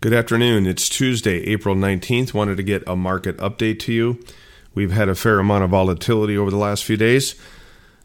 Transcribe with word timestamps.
Good 0.00 0.12
afternoon. 0.12 0.68
It's 0.68 0.88
Tuesday, 0.88 1.40
April 1.40 1.74
19th. 1.74 2.32
Wanted 2.32 2.56
to 2.58 2.62
get 2.62 2.84
a 2.86 2.94
market 2.94 3.36
update 3.38 3.80
to 3.80 3.92
you. 3.92 4.20
We've 4.72 4.92
had 4.92 5.08
a 5.08 5.16
fair 5.16 5.40
amount 5.40 5.64
of 5.64 5.70
volatility 5.70 6.38
over 6.38 6.52
the 6.52 6.56
last 6.56 6.84
few 6.84 6.96
days, 6.96 7.34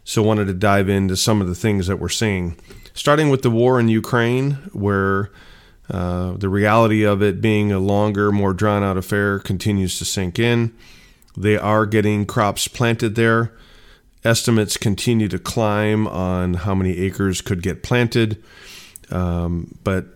so 0.02 0.20
wanted 0.20 0.46
to 0.46 0.54
dive 0.54 0.88
into 0.88 1.16
some 1.16 1.40
of 1.40 1.46
the 1.46 1.54
things 1.54 1.86
that 1.86 2.00
we're 2.00 2.08
seeing. 2.08 2.58
Starting 2.94 3.28
with 3.30 3.42
the 3.42 3.50
war 3.50 3.78
in 3.78 3.86
Ukraine, 3.86 4.54
where 4.72 5.30
uh, 5.88 6.32
the 6.32 6.48
reality 6.48 7.04
of 7.04 7.22
it 7.22 7.40
being 7.40 7.70
a 7.70 7.78
longer, 7.78 8.32
more 8.32 8.52
drawn 8.52 8.82
out 8.82 8.96
affair 8.96 9.38
continues 9.38 9.96
to 10.00 10.04
sink 10.04 10.40
in. 10.40 10.74
They 11.36 11.56
are 11.56 11.86
getting 11.86 12.26
crops 12.26 12.66
planted 12.66 13.14
there. 13.14 13.52
Estimates 14.24 14.76
continue 14.76 15.28
to 15.28 15.38
climb 15.38 16.08
on 16.08 16.54
how 16.54 16.74
many 16.74 16.98
acres 16.98 17.40
could 17.40 17.62
get 17.62 17.84
planted. 17.84 18.42
Um, 19.12 19.78
but 19.84 20.13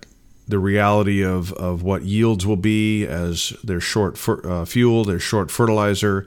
the 0.49 0.59
reality 0.59 1.23
of, 1.23 1.53
of 1.53 1.83
what 1.83 2.03
yields 2.03 2.47
will 2.47 2.57
be 2.57 3.07
as 3.07 3.53
they're 3.63 3.81
short 3.81 4.17
for, 4.17 4.45
uh, 4.51 4.65
fuel, 4.65 5.05
they're 5.05 5.21
short 5.21 5.51
fertilizer. 5.51 6.27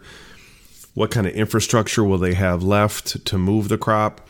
What 0.94 1.10
kind 1.10 1.26
of 1.26 1.34
infrastructure 1.34 2.04
will 2.04 2.20
they 2.20 2.36
have 2.36 2.62
left 2.62 3.26
to 3.26 3.38
move 3.38 3.68
the 3.68 3.80
crop, 3.80 4.28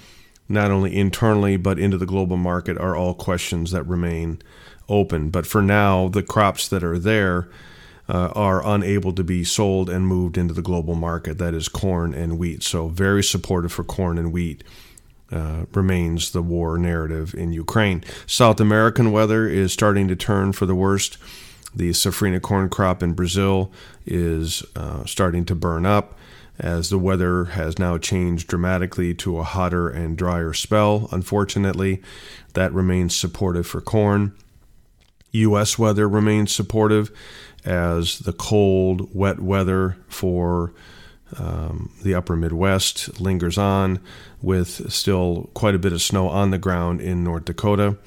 not 0.47 0.71
only 0.71 0.95
internally 0.95 1.57
but 1.57 1.77
into 1.77 1.97
the 1.97 2.05
global 2.05 2.37
market, 2.37 2.77
are 2.77 2.95
all 2.95 3.13
questions 3.13 3.71
that 3.71 3.83
remain 3.83 4.41
open. 4.87 5.29
But 5.29 5.45
for 5.45 5.61
now, 5.61 6.07
the 6.07 6.23
crops 6.23 6.69
that 6.69 6.83
are 6.83 6.99
there 6.99 7.49
uh, 8.07 8.31
are 8.33 8.65
unable 8.65 9.13
to 9.13 9.23
be 9.23 9.43
sold 9.43 9.89
and 9.89 10.07
moved 10.07 10.37
into 10.37 10.53
the 10.53 10.61
global 10.61 10.95
market. 10.95 11.37
That 11.37 11.53
is 11.53 11.67
corn 11.67 12.13
and 12.13 12.37
wheat. 12.37 12.63
So, 12.63 12.87
very 12.87 13.23
supportive 13.23 13.71
for 13.71 13.83
corn 13.83 14.17
and 14.17 14.31
wheat 14.31 14.63
uh, 15.31 15.65
remains 15.73 16.31
the 16.31 16.41
war 16.41 16.77
narrative 16.77 17.33
in 17.33 17.53
Ukraine. 17.53 18.03
South 18.25 18.59
American 18.59 19.11
weather 19.11 19.47
is 19.47 19.71
starting 19.71 20.07
to 20.07 20.15
turn 20.15 20.53
for 20.53 20.65
the 20.65 20.75
worst. 20.75 21.17
The 21.73 21.91
safrinha 21.91 22.41
corn 22.41 22.69
crop 22.69 23.01
in 23.01 23.13
Brazil 23.13 23.71
is 24.05 24.63
uh, 24.75 25.05
starting 25.05 25.45
to 25.45 25.55
burn 25.55 25.85
up 25.85 26.17
as 26.59 26.89
the 26.89 26.99
weather 26.99 27.45
has 27.45 27.79
now 27.79 27.97
changed 27.97 28.47
dramatically 28.47 29.13
to 29.15 29.39
a 29.39 29.43
hotter 29.43 29.89
and 29.89 30.17
drier 30.17 30.53
spell. 30.53 31.07
Unfortunately, 31.11 32.01
that 32.53 32.73
remains 32.73 33.15
supportive 33.15 33.65
for 33.65 33.81
corn. 33.81 34.33
U.S. 35.31 35.79
weather 35.79 36.07
remains 36.07 36.53
supportive 36.53 37.09
as 37.63 38.19
the 38.19 38.33
cold, 38.33 39.09
wet 39.15 39.39
weather 39.39 39.97
for 40.07 40.73
um, 41.37 41.91
the 42.03 42.13
upper 42.13 42.35
Midwest 42.35 43.19
lingers 43.19 43.57
on, 43.57 43.99
with 44.41 44.91
still 44.91 45.49
quite 45.53 45.75
a 45.75 45.79
bit 45.79 45.93
of 45.93 46.01
snow 46.01 46.27
on 46.27 46.51
the 46.51 46.57
ground 46.57 47.01
in 47.01 47.23
North 47.23 47.45
Dakota. 47.45 47.97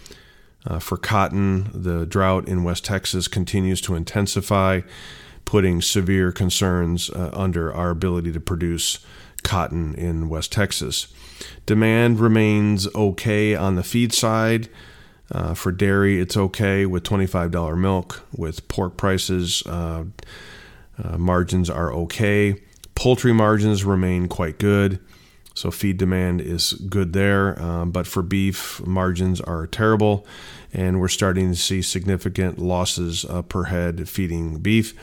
Uh, 0.66 0.78
for 0.78 0.96
cotton, 0.96 1.70
the 1.74 2.06
drought 2.06 2.48
in 2.48 2.64
West 2.64 2.84
Texas 2.84 3.28
continues 3.28 3.80
to 3.82 3.94
intensify, 3.94 4.80
putting 5.44 5.82
severe 5.82 6.32
concerns 6.32 7.10
uh, 7.10 7.30
under 7.34 7.72
our 7.72 7.90
ability 7.90 8.32
to 8.32 8.40
produce 8.40 9.04
cotton 9.42 9.94
in 9.94 10.28
West 10.28 10.50
Texas. 10.50 11.08
Demand 11.66 12.18
remains 12.18 12.88
okay 12.94 13.54
on 13.54 13.76
the 13.76 13.82
feed 13.82 14.12
side. 14.12 14.68
Uh, 15.30 15.54
for 15.54 15.72
dairy, 15.72 16.20
it's 16.20 16.36
okay 16.36 16.86
with 16.86 17.02
$25 17.02 17.78
milk. 17.78 18.26
With 18.36 18.66
pork 18.68 18.96
prices, 18.96 19.62
uh, 19.66 20.04
uh, 21.02 21.18
margins 21.18 21.70
are 21.70 21.92
okay. 21.92 22.62
Poultry 22.94 23.32
margins 23.32 23.84
remain 23.84 24.28
quite 24.28 24.58
good, 24.58 25.00
so 25.54 25.70
feed 25.70 25.96
demand 25.96 26.40
is 26.40 26.72
good 26.72 27.12
there. 27.12 27.60
Um, 27.60 27.90
but 27.90 28.06
for 28.06 28.22
beef, 28.22 28.84
margins 28.86 29.40
are 29.40 29.66
terrible, 29.66 30.26
and 30.72 31.00
we're 31.00 31.08
starting 31.08 31.50
to 31.50 31.56
see 31.56 31.82
significant 31.82 32.58
losses 32.58 33.24
uh, 33.24 33.42
per 33.42 33.64
head 33.64 34.08
feeding 34.08 34.58
beef, 34.58 34.94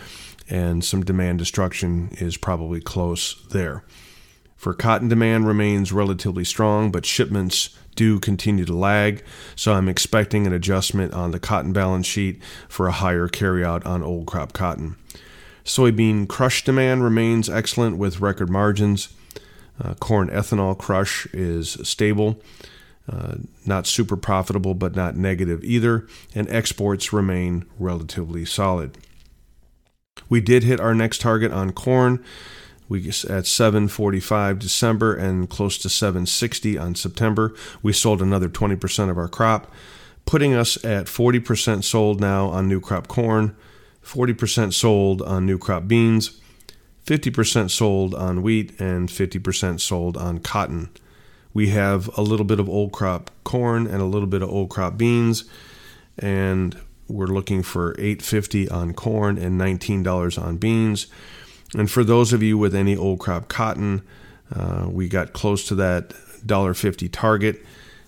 and 0.50 0.84
some 0.84 1.04
demand 1.04 1.40
destruction 1.40 2.10
is 2.20 2.38
probably 2.38 2.82
close 2.82 3.46
there. 3.50 3.84
For 4.56 4.74
cotton, 4.74 5.08
demand 5.08 5.48
remains 5.48 5.92
relatively 5.92 6.44
strong, 6.46 6.92
but 6.92 7.06
shipments 7.06 7.76
do 7.96 8.20
continue 8.20 8.64
to 8.66 8.74
lag, 8.74 9.24
so 9.56 9.74
I'm 9.74 9.90
expecting 9.90 10.46
an 10.46 10.54
adjustment 10.54 11.14
on 11.14 11.32
the 11.32 11.40
cotton 11.40 11.74
balance 11.74 12.06
sheet 12.06 12.42
for 12.70 12.88
a 12.88 12.92
higher 12.92 13.28
carryout 13.28 13.86
on 13.86 14.04
old 14.04 14.28
crop 14.28 14.54
cotton. 14.54 14.98
Soybean 15.72 16.28
crush 16.28 16.66
demand 16.66 17.02
remains 17.02 17.50
excellent 17.50 17.98
with 17.98 18.20
record 18.20 18.50
margins. 18.50 19.08
Uh, 19.82 19.94
corn 19.94 20.28
ethanol 20.28 20.78
crush 20.78 21.26
is 21.28 21.78
stable, 21.84 22.42
uh, 23.10 23.36
not 23.66 23.88
super 23.88 24.18
profitable, 24.18 24.74
but 24.74 24.98
not 24.98 25.16
negative 25.16 25.64
either, 25.64 26.06
and 26.36 26.50
exports 26.50 27.14
remain 27.14 27.64
relatively 27.80 28.44
solid. 28.44 28.98
We 30.28 30.42
did 30.42 30.64
hit 30.64 30.82
our 30.82 30.94
next 30.94 31.22
target 31.22 31.54
on 31.54 31.72
corn. 31.72 32.22
We 32.90 33.08
at 33.08 33.48
745 33.48 34.60
December 34.60 35.16
and 35.16 35.50
close 35.50 35.78
to 35.78 35.90
760 35.90 36.78
on 36.78 36.96
September. 36.96 37.56
We 37.82 37.94
sold 37.94 38.22
another 38.22 38.50
20% 38.50 39.10
of 39.10 39.18
our 39.18 39.30
crop, 39.30 39.72
putting 40.26 40.54
us 40.54 40.84
at 40.84 41.06
40% 41.06 41.86
sold 41.86 42.20
now 42.20 42.48
on 42.48 42.68
new 42.68 42.82
crop 42.82 43.08
corn, 43.08 43.56
40% 44.04 44.74
sold 44.74 45.22
on 45.22 45.46
new 45.46 45.58
crop 45.58 45.88
beans, 45.88 46.40
50% 47.06 47.70
sold 47.70 48.14
on 48.14 48.42
wheat, 48.42 48.80
and 48.80 49.10
50% 49.10 49.80
sold 49.80 50.18
on 50.18 50.40
cotton. 50.40 50.90
We 51.54 51.70
have 51.70 52.10
a 52.18 52.22
little 52.22 52.46
bit 52.46 52.60
of 52.60 52.70
old 52.70 52.92
crop 52.92 53.32
corn 53.44 53.88
and 53.88 54.02
a 54.02 54.06
little 54.06 54.28
bit 54.28 54.42
of 54.42 54.50
old 54.50 54.70
crop 54.70 54.98
beans, 54.98 55.46
and 56.18 56.80
we're 57.08 57.28
looking 57.28 57.62
for 57.62 57.92
850 57.98 58.70
on 58.70 58.94
corn 58.94 59.38
and 59.38 59.60
$19 59.60 60.42
on 60.42 60.58
beans. 60.58 61.08
And 61.76 61.90
for 61.90 62.04
those 62.04 62.34
of 62.34 62.42
you 62.42 62.58
with 62.58 62.76
any 62.76 62.96
old 62.96 63.20
crop 63.20 63.48
cotton, 63.48 64.02
uh, 64.54 64.86
we 64.90 65.08
got 65.08 65.34
close 65.34 65.66
to 65.68 65.76
that 65.76 66.10
$1.50 66.46 67.10
target. 67.12 67.66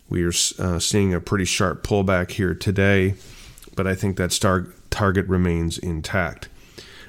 We 0.10 0.24
are 0.24 0.34
uh, 0.60 0.80
seeing 0.80 1.14
a 1.14 1.20
pretty 1.20 1.46
sharp 1.46 1.86
pullback 1.86 2.32
here 2.32 2.54
today, 2.54 3.16
but 3.76 3.88
I 3.88 3.96
think 3.96 4.18
that 4.18 4.32
star- 4.32 4.68
target 4.94 5.28
remains 5.28 5.78
intact. 5.78 6.48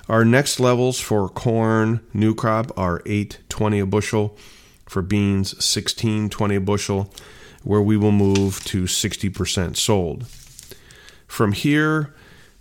Our 0.09 0.25
next 0.25 0.59
levels 0.59 0.99
for 0.99 1.29
corn, 1.29 2.01
new 2.13 2.35
crop 2.35 2.77
are 2.77 3.03
820 3.07 3.79
a 3.79 3.87
bushel, 3.87 4.37
for 4.87 5.03
beans 5.03 5.55
1620 5.55 6.57
a 6.57 6.61
bushel, 6.61 7.13
where 7.63 7.81
we 7.81 7.97
will 7.97 8.13
move 8.13 8.63
to 8.65 8.85
60% 8.85 9.77
sold. 9.77 10.27
From 11.27 11.53
here, 11.53 12.15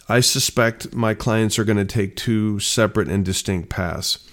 I 0.08 0.20
suspect 0.20 0.94
my 0.94 1.14
clients 1.14 1.58
are 1.58 1.64
going 1.64 1.78
to 1.78 1.86
take 1.86 2.16
two 2.16 2.60
separate 2.60 3.08
and 3.08 3.24
distinct 3.24 3.70
paths. 3.70 4.28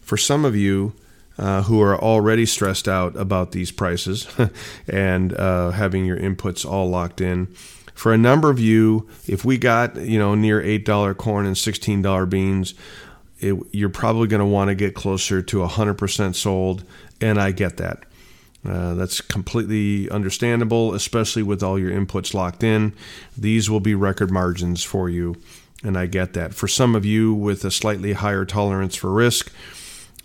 For 0.00 0.16
some 0.16 0.44
of 0.44 0.56
you 0.56 0.94
uh, 1.38 1.62
who 1.62 1.80
are 1.80 1.98
already 1.98 2.46
stressed 2.46 2.88
out 2.88 3.16
about 3.16 3.52
these 3.52 3.70
prices 3.72 4.26
and 4.88 5.32
uh, 5.34 5.70
having 5.70 6.04
your 6.04 6.18
inputs 6.18 6.64
all 6.64 6.88
locked 6.88 7.20
in, 7.20 7.48
for 7.94 8.12
a 8.12 8.18
number 8.18 8.50
of 8.50 8.58
you, 8.58 9.08
if 9.26 9.44
we 9.44 9.58
got 9.58 9.96
you 9.96 10.18
know 10.18 10.34
near 10.34 10.60
eight 10.60 10.84
dollar 10.84 11.14
corn 11.14 11.46
and 11.46 11.56
sixteen 11.56 12.02
dollar 12.02 12.26
beans, 12.26 12.74
it, 13.38 13.54
you're 13.72 13.88
probably 13.88 14.28
going 14.28 14.40
to 14.40 14.46
want 14.46 14.68
to 14.68 14.74
get 14.74 14.94
closer 14.94 15.42
to 15.42 15.66
hundred 15.66 15.94
percent 15.94 16.36
sold, 16.36 16.84
and 17.20 17.40
I 17.40 17.52
get 17.52 17.76
that. 17.78 18.04
Uh, 18.64 18.94
that's 18.94 19.22
completely 19.22 20.10
understandable, 20.10 20.92
especially 20.94 21.42
with 21.42 21.62
all 21.62 21.78
your 21.78 21.90
inputs 21.90 22.34
locked 22.34 22.62
in. 22.62 22.92
These 23.36 23.70
will 23.70 23.80
be 23.80 23.94
record 23.94 24.30
margins 24.30 24.84
for 24.84 25.08
you, 25.08 25.36
and 25.82 25.96
I 25.96 26.06
get 26.06 26.34
that. 26.34 26.52
For 26.52 26.68
some 26.68 26.94
of 26.94 27.06
you 27.06 27.32
with 27.32 27.64
a 27.64 27.70
slightly 27.70 28.12
higher 28.12 28.44
tolerance 28.44 28.94
for 28.96 29.10
risk 29.10 29.50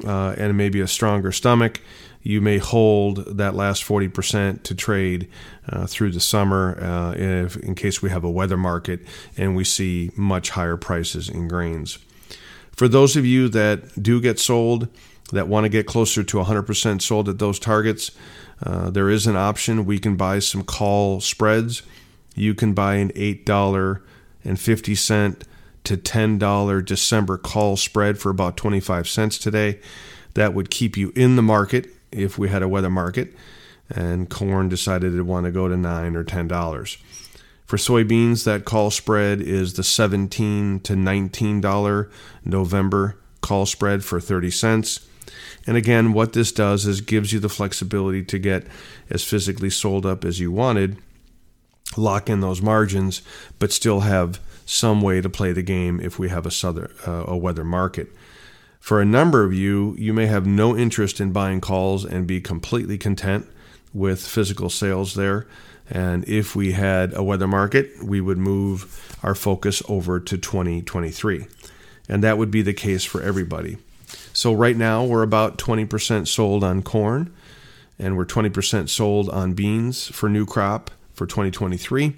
uh, 0.06 0.36
and 0.38 0.58
maybe 0.58 0.82
a 0.82 0.88
stronger 0.88 1.32
stomach, 1.32 1.80
you 2.26 2.42
may 2.42 2.58
hold 2.58 3.38
that 3.38 3.54
last 3.54 3.84
40% 3.84 4.64
to 4.64 4.74
trade 4.74 5.30
uh, 5.70 5.86
through 5.86 6.12
the 6.12 6.20
summer 6.20 6.76
uh, 6.82 7.14
if, 7.16 7.56
in 7.58 7.76
case 7.76 8.02
we 8.02 8.10
have 8.10 8.24
a 8.24 8.32
weather 8.32 8.58
market 8.58 9.02
and 9.38 9.56
we 9.56 9.64
see 9.64 10.10
much 10.16 10.50
higher 10.50 10.76
prices 10.76 11.30
in 11.30 11.48
grains. 11.48 12.00
For 12.72 12.88
those 12.88 13.16
of 13.16 13.28
you 13.28 13.48
that 13.50 14.02
do 14.02 14.20
get 14.20 14.40
sold, 14.40 14.88
that 15.34 15.48
want 15.48 15.66
to 15.66 15.70
get 15.70 15.86
closer 15.86 16.24
to 16.24 16.38
100% 16.38 17.00
sold 17.00 17.30
at 17.30 17.38
those 17.38 17.60
targets, 17.60 18.10
uh, 18.64 18.90
there 18.90 19.12
is 19.12 19.28
an 19.28 19.36
option. 19.36 19.86
We 19.86 20.00
can 20.00 20.16
buy 20.16 20.40
some 20.40 20.64
call 20.64 21.22
spreads. 21.22 21.84
You 22.34 22.56
can 22.56 22.74
buy 22.74 22.96
an 22.96 23.12
$8.50 23.12 25.44
to 25.84 25.98
$10 25.98 26.86
December 26.86 27.38
call 27.38 27.78
spread 27.78 28.18
for 28.18 28.32
about 28.32 28.58
25 28.58 29.08
cents 29.08 29.38
today. 29.38 29.80
That 30.34 30.56
would 30.56 30.72
keep 30.72 30.98
you 30.98 31.14
in 31.16 31.36
the 31.36 31.44
market 31.44 31.92
if 32.12 32.38
we 32.38 32.50
had 32.50 32.64
a 32.64 32.68
weather 32.68 32.90
market 32.90 33.34
and 33.90 34.30
corn 34.30 34.70
decided 34.70 35.12
to 35.14 35.24
want 35.24 35.46
to 35.46 35.52
go 35.52 35.68
to 35.68 35.78
9 35.78 36.16
or 36.16 36.24
$10. 36.24 36.98
For 37.66 37.78
soybeans, 37.78 38.44
that 38.46 38.66
call 38.66 38.92
spread 38.92 39.42
is 39.42 39.74
the 39.74 39.84
17 39.84 40.80
to 40.82 40.94
$19 40.94 42.12
November 42.44 43.18
call 43.42 43.66
spread 43.66 44.04
for 44.04 44.20
30 44.20 44.52
cents. 44.52 45.08
And 45.68 45.76
again, 45.78 46.14
what 46.14 46.34
this 46.34 46.52
does 46.52 46.86
is 46.86 47.02
gives 47.02 47.34
you 47.34 47.40
the 47.40 47.50
flexibility 47.50 48.24
to 48.24 48.38
get 48.38 48.68
as 49.10 49.24
physically 49.24 49.70
sold 49.72 50.06
up 50.06 50.24
as 50.24 50.40
you 50.40 50.52
wanted, 50.52 50.98
lock 51.98 52.30
in 52.30 52.40
those 52.40 52.62
margins, 52.62 53.24
but 53.58 53.72
still 53.72 54.02
have 54.02 54.40
some 54.66 55.02
way 55.02 55.22
to 55.22 55.30
play 55.30 55.52
the 55.52 55.64
game 55.64 56.00
if 56.00 56.20
we 56.20 56.30
have 56.30 56.46
a 56.46 56.52
southern 56.52 56.92
uh, 57.08 57.26
a 57.28 57.38
weather 57.38 57.64
market. 57.64 58.10
For 58.86 59.02
a 59.02 59.06
number 59.06 59.44
of 59.44 59.52
you, 59.52 59.96
you 59.98 60.14
may 60.14 60.28
have 60.28 60.46
no 60.46 60.78
interest 60.78 61.20
in 61.20 61.32
buying 61.32 61.60
calls 61.60 62.06
and 62.06 62.28
be 62.28 62.40
completely 62.40 63.00
content 63.00 63.48
with 63.96 64.22
physical 64.22 64.70
sales 64.70 65.16
there. 65.16 65.48
And 65.90 66.24
if 66.30 66.56
we 66.56 66.74
had 66.74 67.12
a 67.16 67.24
weather 67.24 67.48
market, 67.48 67.90
we 68.04 68.22
would 68.22 68.38
move 68.38 69.18
our 69.24 69.34
focus 69.34 69.82
over 69.90 70.20
to 70.20 70.38
2023. 70.38 71.48
And 72.08 72.24
that 72.24 72.38
would 72.38 72.52
be 72.52 72.62
the 72.62 72.76
case 72.76 73.04
for 73.04 73.24
everybody. 73.24 73.78
So, 74.34 74.54
right 74.54 74.78
now, 74.78 75.04
we're 75.04 75.24
about 75.24 75.58
20% 75.58 76.28
sold 76.28 76.64
on 76.64 76.84
corn, 76.84 77.34
and 77.98 78.16
we're 78.16 78.26
20% 78.26 78.88
sold 78.88 79.30
on 79.30 79.54
beans 79.54 80.10
for 80.10 80.30
new 80.30 80.46
crop 80.46 80.92
for 81.16 81.26
2023. 81.26 82.18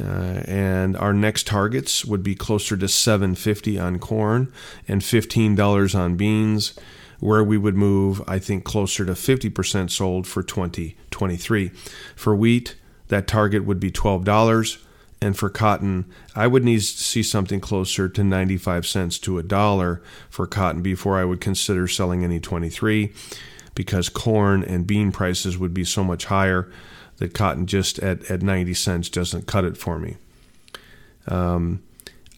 Uh, 0.00 0.42
and 0.46 0.96
our 0.96 1.12
next 1.12 1.46
targets 1.46 2.04
would 2.04 2.22
be 2.22 2.34
closer 2.34 2.76
to 2.76 2.86
750 2.86 3.78
on 3.80 3.98
corn 3.98 4.52
and 4.86 5.02
$15 5.02 5.98
on 5.98 6.16
beans 6.16 6.78
where 7.18 7.42
we 7.42 7.58
would 7.58 7.74
move 7.74 8.22
i 8.28 8.38
think 8.38 8.62
closer 8.62 9.04
to 9.04 9.12
50% 9.12 9.90
sold 9.90 10.24
for 10.24 10.42
2023 10.42 11.70
for 12.14 12.36
wheat 12.36 12.76
that 13.08 13.26
target 13.26 13.64
would 13.64 13.80
be 13.80 13.90
$12 13.90 14.84
and 15.20 15.36
for 15.36 15.50
cotton 15.50 16.04
i 16.36 16.46
would 16.46 16.62
need 16.62 16.78
to 16.78 16.86
see 16.86 17.22
something 17.24 17.60
closer 17.60 18.08
to 18.08 18.22
95 18.22 18.86
cents 18.86 19.18
to 19.18 19.36
a 19.38 19.42
dollar 19.42 20.00
for 20.30 20.46
cotton 20.46 20.80
before 20.80 21.18
i 21.18 21.24
would 21.24 21.40
consider 21.40 21.88
selling 21.88 22.22
any 22.22 22.38
23 22.38 23.12
because 23.74 24.08
corn 24.08 24.62
and 24.62 24.86
bean 24.86 25.10
prices 25.10 25.58
would 25.58 25.74
be 25.74 25.84
so 25.84 26.04
much 26.04 26.26
higher 26.26 26.70
that 27.18 27.34
cotton 27.34 27.66
just 27.66 27.98
at, 27.98 28.30
at 28.30 28.42
90 28.42 28.74
cents 28.74 29.08
doesn't 29.08 29.46
cut 29.46 29.64
it 29.64 29.76
for 29.76 29.98
me. 29.98 30.16
Um, 31.26 31.82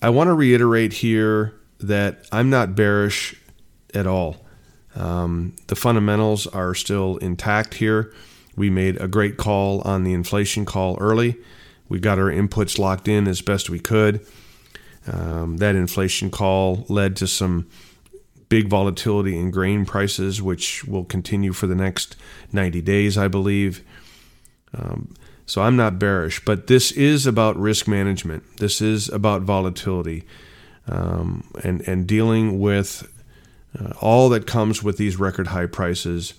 I 0.02 0.10
want 0.10 0.28
to 0.28 0.34
reiterate 0.34 0.94
here 0.94 1.54
that 1.78 2.26
I'm 2.32 2.50
not 2.50 2.74
bearish 2.74 3.34
at 3.94 4.06
all. 4.06 4.44
Um, 4.94 5.54
the 5.68 5.76
fundamentals 5.76 6.46
are 6.46 6.74
still 6.74 7.16
intact 7.18 7.74
here. 7.74 8.12
We 8.56 8.70
made 8.70 9.00
a 9.00 9.08
great 9.08 9.36
call 9.36 9.80
on 9.82 10.04
the 10.04 10.12
inflation 10.12 10.64
call 10.64 10.96
early. 11.00 11.36
We 11.88 12.00
got 12.00 12.18
our 12.18 12.30
inputs 12.30 12.78
locked 12.78 13.08
in 13.08 13.28
as 13.28 13.40
best 13.40 13.70
we 13.70 13.78
could. 13.78 14.26
Um, 15.10 15.58
that 15.58 15.76
inflation 15.76 16.30
call 16.30 16.84
led 16.88 17.16
to 17.16 17.26
some 17.26 17.68
big 18.48 18.68
volatility 18.68 19.38
in 19.38 19.50
grain 19.50 19.86
prices, 19.86 20.42
which 20.42 20.84
will 20.84 21.04
continue 21.04 21.52
for 21.52 21.66
the 21.66 21.74
next 21.74 22.16
90 22.52 22.82
days, 22.82 23.16
I 23.16 23.28
believe. 23.28 23.82
Um, 24.76 25.14
so 25.46 25.62
I'm 25.62 25.76
not 25.76 25.98
bearish, 25.98 26.44
but 26.44 26.68
this 26.68 26.92
is 26.92 27.26
about 27.26 27.56
risk 27.56 27.88
management. 27.88 28.44
This 28.58 28.80
is 28.80 29.08
about 29.08 29.42
volatility 29.42 30.24
um, 30.86 31.44
and 31.64 31.80
and 31.88 32.06
dealing 32.06 32.60
with 32.60 33.10
uh, 33.78 33.92
all 34.00 34.28
that 34.28 34.46
comes 34.46 34.82
with 34.82 34.96
these 34.96 35.16
record 35.16 35.48
high 35.48 35.66
prices 35.66 36.34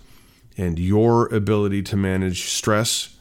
and 0.58 0.78
your 0.78 1.28
ability 1.34 1.82
to 1.82 1.98
manage 1.98 2.44
stress, 2.44 3.16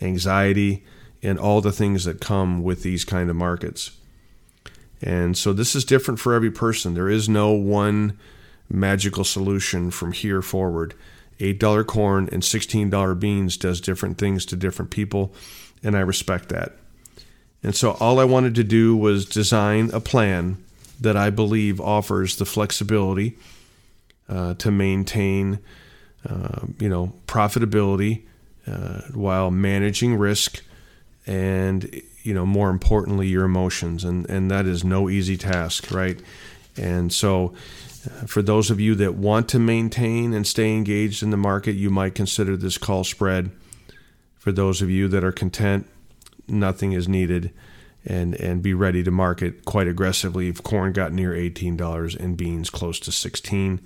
anxiety, 0.00 0.84
and 1.22 1.38
all 1.38 1.60
the 1.60 1.72
things 1.72 2.04
that 2.04 2.20
come 2.20 2.62
with 2.62 2.82
these 2.82 3.04
kind 3.04 3.28
of 3.28 3.36
markets. 3.36 3.92
And 5.02 5.36
so 5.36 5.52
this 5.52 5.74
is 5.74 5.84
different 5.84 6.20
for 6.20 6.34
every 6.34 6.50
person. 6.50 6.94
There 6.94 7.08
is 7.08 7.28
no 7.28 7.52
one 7.52 8.18
magical 8.68 9.24
solution 9.24 9.90
from 9.90 10.12
here 10.12 10.42
forward. 10.42 10.94
$8 11.40 11.86
corn 11.86 12.28
and 12.30 12.42
$16 12.42 13.18
beans 13.18 13.56
does 13.56 13.80
different 13.80 14.18
things 14.18 14.44
to 14.46 14.56
different 14.56 14.90
people, 14.90 15.32
and 15.82 15.96
I 15.96 16.00
respect 16.00 16.50
that. 16.50 16.76
And 17.62 17.74
so 17.74 17.92
all 18.00 18.18
I 18.18 18.24
wanted 18.24 18.54
to 18.56 18.64
do 18.64 18.96
was 18.96 19.26
design 19.26 19.90
a 19.92 20.00
plan 20.00 20.62
that 21.00 21.16
I 21.16 21.30
believe 21.30 21.80
offers 21.80 22.36
the 22.36 22.44
flexibility 22.44 23.36
uh, 24.28 24.54
to 24.54 24.70
maintain, 24.70 25.58
uh, 26.28 26.66
you 26.78 26.88
know, 26.88 27.12
profitability 27.26 28.22
uh, 28.66 29.02
while 29.12 29.50
managing 29.50 30.16
risk 30.16 30.62
and, 31.26 32.02
you 32.22 32.34
know, 32.34 32.46
more 32.46 32.70
importantly, 32.70 33.28
your 33.28 33.44
emotions. 33.44 34.04
And, 34.04 34.28
and 34.28 34.50
that 34.50 34.66
is 34.66 34.84
no 34.84 35.08
easy 35.08 35.36
task, 35.36 35.90
right? 35.90 36.18
And 36.76 37.12
so 37.12 37.54
for 38.26 38.42
those 38.42 38.70
of 38.70 38.80
you 38.80 38.94
that 38.96 39.14
want 39.14 39.48
to 39.50 39.58
maintain 39.58 40.32
and 40.32 40.46
stay 40.46 40.74
engaged 40.74 41.22
in 41.22 41.30
the 41.30 41.36
market, 41.36 41.72
you 41.72 41.90
might 41.90 42.14
consider 42.14 42.56
this 42.56 42.78
call 42.78 43.04
spread. 43.04 43.50
For 44.38 44.52
those 44.52 44.80
of 44.80 44.90
you 44.90 45.06
that 45.08 45.24
are 45.24 45.32
content, 45.32 45.86
nothing 46.48 46.92
is 46.92 47.08
needed 47.08 47.52
and 48.04 48.34
and 48.36 48.62
be 48.62 48.72
ready 48.72 49.02
to 49.02 49.10
market 49.10 49.64
quite 49.66 49.86
aggressively 49.86 50.48
if 50.48 50.62
corn 50.62 50.92
got 50.92 51.12
near 51.12 51.32
$18 51.32 52.16
and 52.16 52.34
beans 52.34 52.70
close 52.70 52.98
to 52.98 53.12
16 53.12 53.78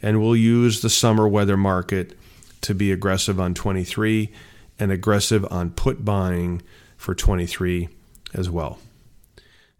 and 0.00 0.20
we'll 0.20 0.34
use 0.34 0.80
the 0.80 0.88
summer 0.88 1.28
weather 1.28 1.58
market 1.58 2.18
to 2.62 2.74
be 2.74 2.90
aggressive 2.90 3.38
on 3.38 3.52
23 3.52 4.32
and 4.78 4.90
aggressive 4.90 5.46
on 5.50 5.70
put 5.70 6.04
buying 6.04 6.62
for 6.96 7.14
23 7.14 7.88
as 8.32 8.48
well. 8.48 8.78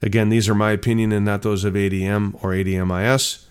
Again, 0.03 0.29
these 0.29 0.49
are 0.49 0.55
my 0.55 0.73
opinion 0.73 1.13
and 1.13 1.25
not 1.25 1.43
those 1.43 1.65
of 1.65 1.75
ADM 1.75 2.35
or 2.43 2.51
ADMIS 2.51 3.47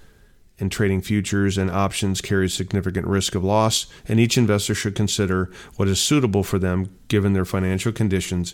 and 0.60 0.72
trading 0.72 1.02
futures 1.02 1.58
and 1.58 1.72
options 1.72 2.22
carries 2.22 2.54
significant 2.54 3.08
risk 3.08 3.36
of 3.36 3.44
loss, 3.44 3.88
and 4.08 4.20
each 4.20 4.38
investor 4.38 4.76
should 4.76 4.96
consider 4.96 5.50
what 5.76 5.88
is 5.88 6.00
suitable 6.00 6.44
for 6.44 6.60
them 6.60 6.90
given 7.08 7.34
their 7.34 7.46
financial 7.46 7.92
conditions 7.92 8.54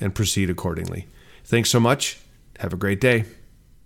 and 0.00 0.14
proceed 0.14 0.50
accordingly. 0.50 1.06
Thanks 1.44 1.70
so 1.70 1.80
much. 1.80 2.18
Have 2.58 2.72
a 2.72 2.76
great 2.76 3.00
day. 3.00 3.24